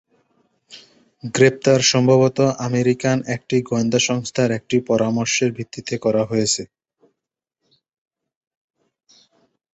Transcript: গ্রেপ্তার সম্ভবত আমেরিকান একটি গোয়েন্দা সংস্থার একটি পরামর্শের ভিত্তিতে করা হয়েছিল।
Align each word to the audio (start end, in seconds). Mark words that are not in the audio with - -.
গ্রেপ্তার 1.35 1.79
সম্ভবত 1.91 2.37
আমেরিকান 2.67 3.17
একটি 3.35 3.57
গোয়েন্দা 3.69 3.99
সংস্থার 4.09 4.49
একটি 4.51 4.75
পরামর্শের 4.89 5.49
ভিত্তিতে 5.57 5.95
করা 5.97 6.23
হয়েছিল। 6.25 6.67